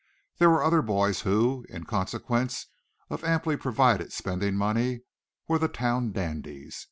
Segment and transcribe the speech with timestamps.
[0.39, 2.65] There were other boys who, in consequence
[3.11, 5.01] of amply provided spending money,
[5.47, 6.79] were the town dandies.